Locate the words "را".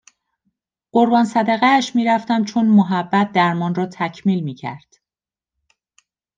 3.75-3.85